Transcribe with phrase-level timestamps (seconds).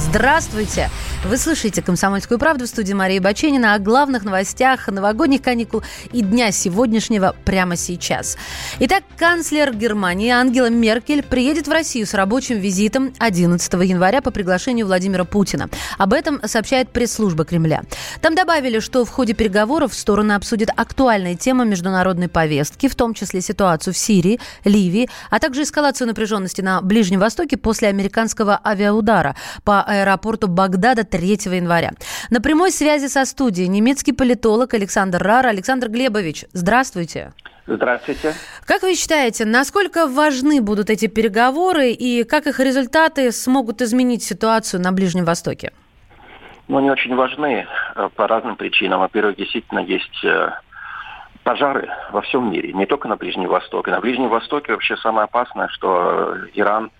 [0.00, 0.90] Здравствуйте!
[1.22, 6.50] Вы слышите «Комсомольскую правду» в студии Марии Баченина о главных новостях новогодних каникул и дня
[6.50, 8.38] сегодняшнего прямо сейчас.
[8.78, 14.86] Итак, канцлер Германии Ангела Меркель приедет в Россию с рабочим визитом 11 января по приглашению
[14.86, 15.68] Владимира Путина.
[15.98, 17.82] Об этом сообщает пресс-служба Кремля.
[18.22, 23.42] Там добавили, что в ходе переговоров стороны обсудят актуальные темы международной повестки, в том числе
[23.42, 29.82] ситуацию в Сирии, Ливии, а также эскалацию напряженности на Ближнем Востоке после американского авиаудара по
[29.82, 31.90] аэропорту Багдада 3 января.
[32.30, 35.46] На прямой связи со студией немецкий политолог Александр Рар.
[35.46, 37.32] Александр Глебович, здравствуйте.
[37.66, 38.34] Здравствуйте.
[38.66, 44.80] Как вы считаете, насколько важны будут эти переговоры и как их результаты смогут изменить ситуацию
[44.80, 45.72] на Ближнем Востоке?
[46.66, 49.00] Ну, они очень важны э, по разным причинам.
[49.00, 50.50] Во-первых, действительно есть э,
[51.42, 53.90] пожары во всем мире, не только на Ближнем Востоке.
[53.90, 56.90] На Ближнем Востоке вообще самое опасное, что Иран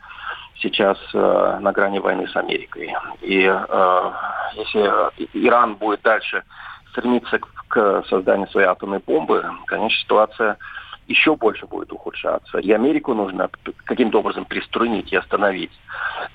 [0.60, 2.94] сейчас э, на грани войны с Америкой.
[3.20, 4.12] И э,
[4.54, 4.90] если
[5.34, 6.42] Иран будет дальше
[6.90, 10.56] стремиться к, к созданию своей атомной бомбы, конечно, ситуация
[11.06, 12.58] еще больше будет ухудшаться.
[12.58, 13.50] И Америку нужно
[13.84, 15.72] каким-то образом приструнить и остановить.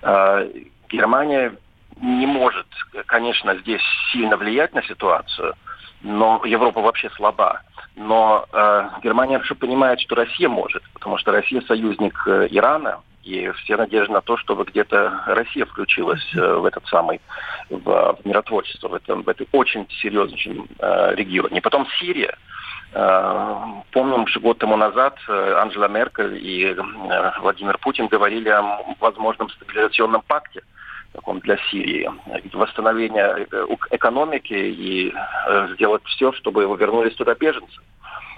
[0.01, 0.49] Э,
[0.89, 1.53] Германия
[2.01, 2.67] не может,
[3.05, 5.55] конечно, здесь сильно влиять на ситуацию,
[6.01, 7.61] но Европа вообще слаба.
[7.95, 13.51] Но э, Германия хорошо понимает, что Россия может, потому что Россия союзник э, Ирана, и
[13.63, 17.19] все надежды на то, чтобы где-то Россия включилась э, в этот самый,
[17.69, 20.37] в, в миротворчество, в этом, в этой очень серьезном
[20.79, 21.57] э.
[21.57, 22.37] И потом Сирия.
[22.93, 26.75] Э, помним, что год тому назад э, Анжела Меркель и э,
[27.41, 30.61] Владимир Путин говорили о возможном стабилизационном пакте
[31.15, 32.09] таком для Сирии.
[32.53, 37.81] Восстановление э, экономики и э, сделать все, чтобы вернулись туда беженцы.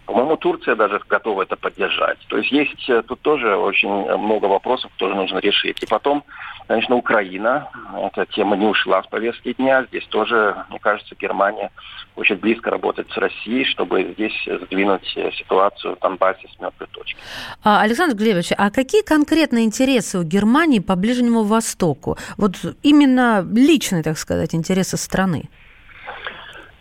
[0.08, 2.18] По-моему, Турция даже готова это поддержать.
[2.30, 5.84] То есть есть э, тут тоже очень много вопросов, которые нужно решить.
[5.84, 6.24] И потом,
[6.66, 7.70] конечно, Украина.
[7.94, 9.84] Эта тема не ушла с повестки дня.
[9.90, 11.72] Здесь тоже, мне кажется, Германия
[12.16, 17.18] очень близко работает с Россией, чтобы здесь сдвинуть э, ситуацию в Донбассе с мертвой точки.
[17.66, 22.18] А, Александр Глебович, а какие конкретные интересы у Германии по Ближнему Востоку?
[22.38, 25.50] Вот именно личные, так сказать, интересы страны?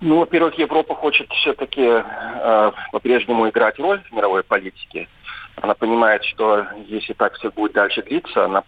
[0.01, 5.09] Ну, во-первых, Европа хочет все-таки э, по-прежнему играть роль в мировой политике.
[5.63, 8.63] Она понимает, что если так все будет дальше длиться, она,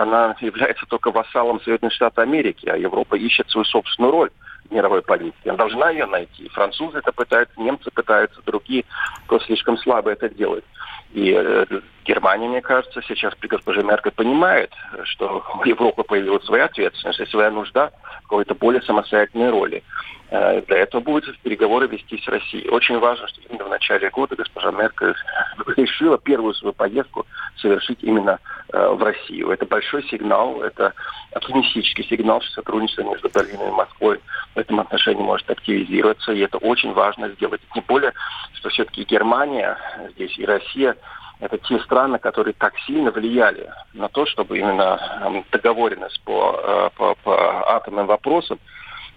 [0.00, 4.30] она является только вассалом Соединенных Штатов Америки, а Европа ищет свою собственную роль
[4.68, 5.50] в мировой политике.
[5.50, 6.48] Она должна ее найти.
[6.50, 8.84] Французы это пытаются, немцы пытаются, другие,
[9.26, 10.64] кто слишком слабо это делает.
[11.12, 11.66] И э,
[12.04, 14.72] Германия, мне кажется, сейчас при госпоже Меркель понимает,
[15.04, 19.82] что у Европы появилась своя ответственность и своя нужда в какой-то более самостоятельной роли.
[20.30, 22.68] Э, для этого будут переговоры вести с Россией.
[22.70, 25.14] Очень важно, что именно в начале года госпожа Меркель
[25.76, 27.26] решила первую свою поездку
[27.58, 28.38] совершить именно
[28.72, 29.50] э, в Россию.
[29.50, 30.94] Это большой сигнал, это
[31.32, 34.20] оптимистический сигнал, что сотрудничество между Берлином и Москвой
[34.54, 37.60] в этом отношении может активизироваться, и это очень важно сделать.
[37.74, 38.12] Тем более,
[38.54, 39.76] что все-таки Германия
[40.14, 40.96] здесь и Россия
[41.42, 47.14] это те страны, которые так сильно влияли на то, чтобы именно договоренность по, э, по,
[47.22, 48.58] по атомным вопросам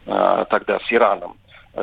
[0.06, 1.38] Э, тогда с Ираном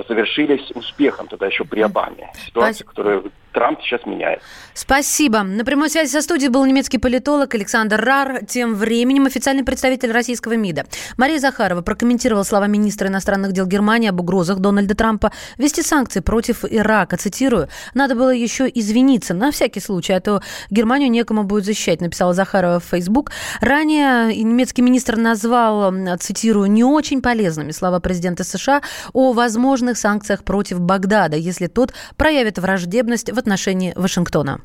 [0.08, 2.30] завершились успехом тогда еще при Обаме.
[2.46, 4.40] Ситуация, которая Трамп сейчас меняет.
[4.74, 5.42] Спасибо.
[5.42, 8.44] На прямой связи со студией был немецкий политолог Александр Рар.
[8.46, 10.86] Тем временем официальный представитель российского МИДа
[11.18, 16.64] Мария Захарова прокомментировала слова министра иностранных дел Германии об угрозах Дональда Трампа ввести санкции против
[16.64, 17.16] Ирака.
[17.16, 17.68] Цитирую.
[17.94, 22.80] «Надо было еще извиниться на всякий случай, а то Германию некому будет защищать», написала Захарова
[22.80, 23.32] в Facebook.
[23.60, 28.80] Ранее немецкий министр назвал, цитирую, «не очень полезными» слова президента США
[29.12, 34.60] о возможных санкциях против Багдада, если тот проявит враждебность в отношении Вашингтона.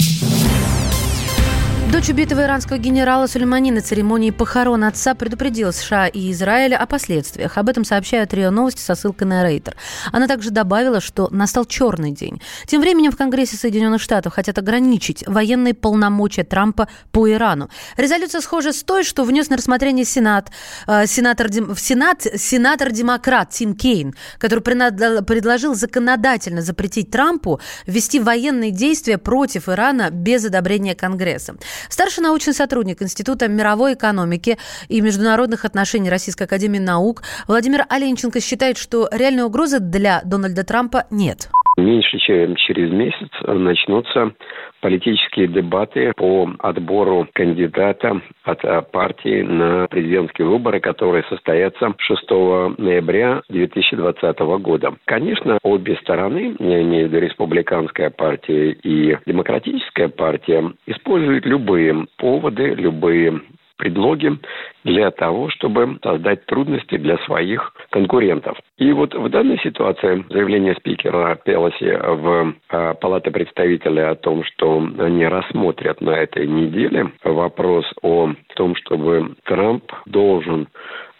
[1.91, 7.57] Дочь убитого иранского генерала Сулеймани на церемонии похорон отца предупредила США и Израиль о последствиях.
[7.57, 9.77] Об этом сообщают РИО Новости со ссылкой на Рейтер.
[10.11, 12.41] Она также добавила, что настал черный день.
[12.65, 17.69] Тем временем в Конгрессе Соединенных Штатов хотят ограничить военные полномочия Трампа по Ирану.
[17.95, 20.51] Резолюция схожа с той, что внес на рассмотрение Сенат,
[20.87, 29.17] э, сенатор, в Сенат сенатор-демократ Тим Кейн, который предложил законодательно запретить Трампу ввести военные действия
[29.17, 31.55] против Ирана без одобрения Конгресса.
[31.89, 34.57] Старший научный сотрудник Института мировой экономики
[34.87, 41.05] и международных отношений Российской академии наук Владимир Оленченко считает, что реальной угрозы для Дональда Трампа
[41.09, 41.49] нет.
[41.77, 44.33] Меньше чем через месяц начнутся
[44.81, 52.29] политические дебаты по отбору кандидата от э, партии на президентские выборы, которые состоятся 6
[52.77, 54.95] ноября 2020 года.
[55.05, 62.73] Конечно, обе стороны, я имею в виду республиканская партия и демократическая партия, используют любые поводы,
[62.73, 63.41] любые
[63.77, 64.37] предлоги
[64.83, 68.57] для того, чтобы создать трудности для своих конкурентов.
[68.77, 74.77] И вот в данной ситуации заявление спикера Пелоси в э, Палате представителей о том, что
[74.99, 80.67] они рассмотрят на этой неделе вопрос о том, чтобы Трамп должен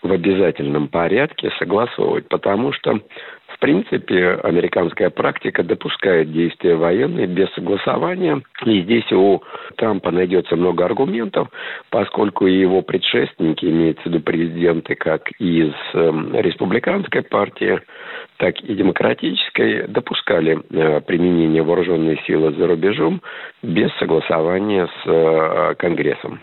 [0.07, 3.01] в обязательном порядке согласовывать, потому что
[3.57, 8.43] в принципе, американская практика допускает действия военные без согласования.
[8.65, 9.41] И здесь у
[9.77, 11.49] Трампа найдется много аргументов,
[11.89, 17.79] поскольку его предшественники, имеется в виду президенты как из э, республиканской партии,
[18.37, 23.23] так и демократической, допускали э, применение вооруженной силы за рубежом
[23.63, 26.41] без согласования с э, Конгрессом.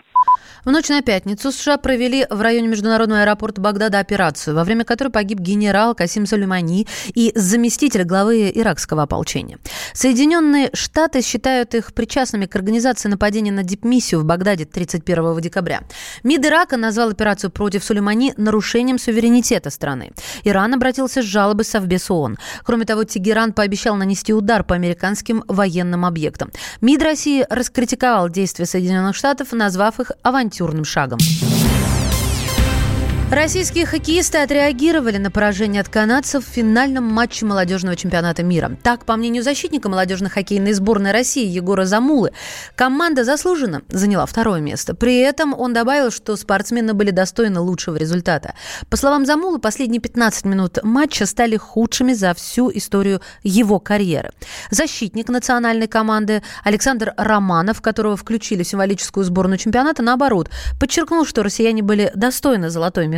[0.65, 5.09] В ночь на пятницу США провели в районе международного аэропорта Багдада операцию, во время которой
[5.09, 9.59] погиб генерал Касим Сулеймани и заместитель главы иракского ополчения.
[9.93, 15.83] Соединенные Штаты считают их причастными к организации нападения на дипмиссию в Багдаде 31 декабря.
[16.23, 20.13] МИД Ирака назвал операцию против Сулеймани нарушением суверенитета страны.
[20.45, 22.39] Иран обратился с жалобой Совбез ООН.
[22.63, 26.49] Кроме того, Тегеран пообещал нанести удар по американским военным объектам.
[26.81, 31.19] МИД России раскритиковал действия Соединенных Штатов, назвав их авантюрным шагом.
[33.31, 38.77] Российские хоккеисты отреагировали на поражение от канадцев в финальном матче молодежного чемпионата мира.
[38.83, 42.33] Так, по мнению защитника молодежной хоккейной сборной России Егора Замулы,
[42.75, 44.93] команда заслуженно заняла второе место.
[44.93, 48.53] При этом он добавил, что спортсмены были достойны лучшего результата.
[48.91, 54.33] По словам Замулы, последние 15 минут матча стали худшими за всю историю его карьеры.
[54.69, 61.81] Защитник национальной команды Александр Романов, которого включили в символическую сборную чемпионата, наоборот, подчеркнул, что россияне
[61.81, 63.14] были достойны золотой медали.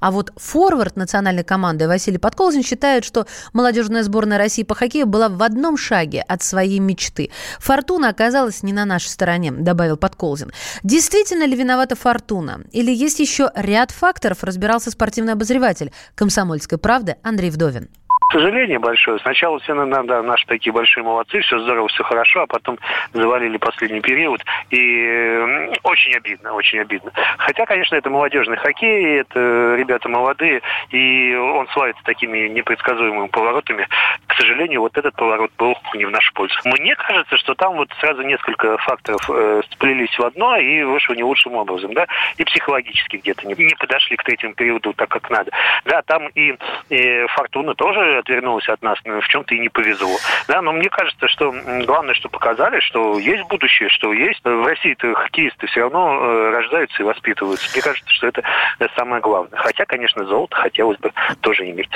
[0.00, 5.28] А вот форвард национальной команды Василий Подколзин считает, что молодежная сборная России по хоккею была
[5.28, 7.30] в одном шаге от своей мечты.
[7.58, 10.52] Фортуна оказалась не на нашей стороне, добавил Подколзин.
[10.82, 12.62] Действительно ли виновата Фортуна?
[12.72, 17.88] Или есть еще ряд факторов, разбирался спортивный обозреватель комсомольской правды Андрей Вдовин
[18.32, 19.18] сожаление большое.
[19.20, 22.78] Сначала все ну, да, наши такие большие молодцы, все здорово, все хорошо, а потом
[23.12, 24.42] завалили последний период.
[24.70, 27.12] И очень обидно, очень обидно.
[27.38, 33.86] Хотя, конечно, это молодежный хоккей, это ребята молодые, и он славится такими непредсказуемыми поворотами.
[34.26, 36.58] К сожалению, вот этот поворот был не в нашу пользу.
[36.64, 41.22] Мне кажется, что там вот сразу несколько факторов э, сплелись в одно и вышло не
[41.22, 42.06] лучшим образом, да,
[42.38, 45.50] и психологически где-то не, не подошли к третьему периоду так, как надо.
[45.84, 46.56] Да, там и,
[46.88, 50.16] и Фортуна тоже отвернулась от нас, в чем-то и не повезло.
[50.48, 51.54] Да, но мне кажется, что
[51.84, 54.40] главное, что показали, что есть будущее, что есть.
[54.44, 57.68] В России-то хоккеисты все равно э, рождаются и воспитываются.
[57.72, 58.42] Мне кажется, что это
[58.96, 59.58] самое главное.
[59.58, 61.90] Хотя, конечно, золото хотелось бы тоже иметь.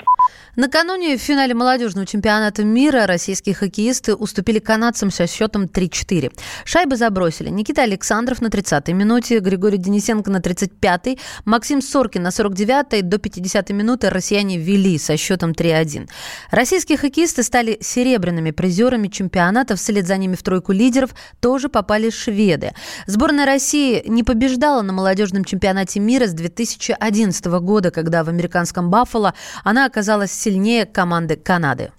[0.57, 6.33] Накануне в финале молодежного чемпионата мира российские хоккеисты уступили канадцам со счетом 3-4.
[6.65, 13.03] Шайбы забросили Никита Александров на 30-й минуте, Григорий Денисенко на 35-й, Максим Соркин на 49-й.
[13.03, 16.09] До 50-й минуты россияне вели со счетом 3-1.
[16.51, 19.77] Российские хоккеисты стали серебряными призерами чемпионата.
[19.77, 21.11] Вслед за ними в тройку лидеров
[21.41, 22.73] тоже попали шведы.
[23.07, 29.35] Сборная России не побеждала на молодежном чемпионате мира с 2011 года, когда в американском Баффало
[29.65, 31.91] она оказалась сильнее команды Канады.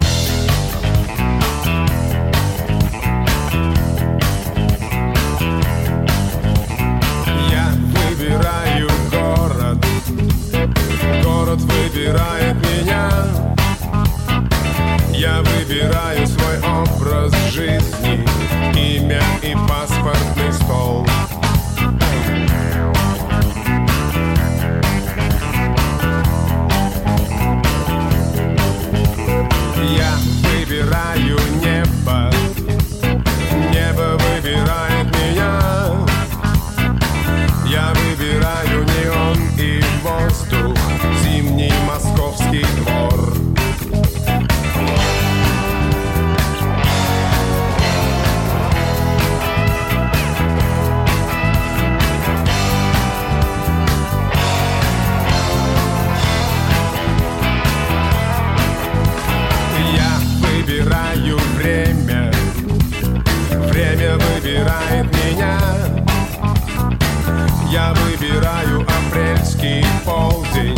[67.77, 70.76] Я выбираю апрельский полдень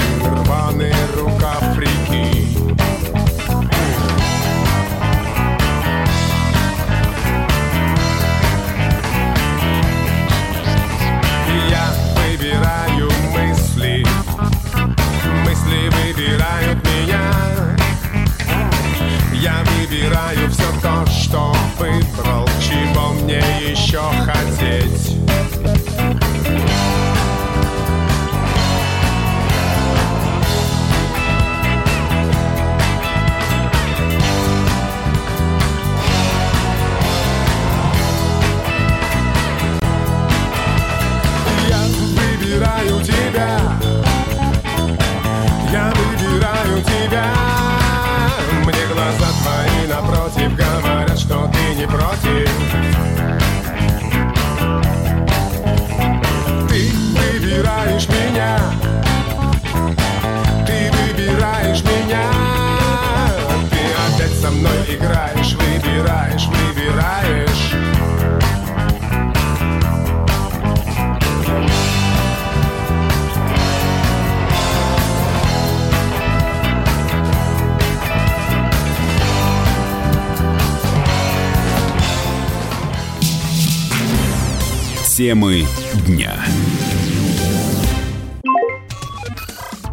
[85.19, 85.65] Темы
[86.07, 86.33] дня.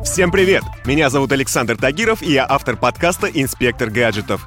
[0.05, 0.63] Всем привет!
[0.85, 4.47] Меня зовут Александр Тагиров, и я автор подкаста «Инспектор гаджетов».